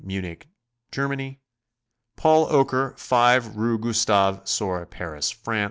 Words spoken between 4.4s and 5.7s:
Sore, Paris, France.